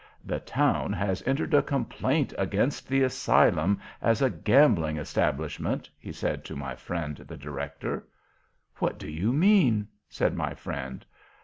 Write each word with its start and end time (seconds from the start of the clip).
"The 0.25 0.39
town 0.39 0.93
has 0.93 1.21
entered 1.27 1.53
a 1.53 1.61
complaint 1.61 2.33
against 2.35 2.87
the 2.87 3.03
Asylum 3.03 3.79
as 4.01 4.19
a 4.23 4.31
gambling 4.31 4.97
establishment," 4.97 5.87
he 5.99 6.11
said 6.11 6.43
to 6.45 6.55
my 6.55 6.75
friend, 6.75 7.17
the 7.17 7.37
Director. 7.37 8.07
"What 8.77 8.97
do 8.97 9.07
you 9.07 9.31
mean?" 9.31 9.87
said 10.09 10.33
my 10.35 10.55
friend. 10.55 11.05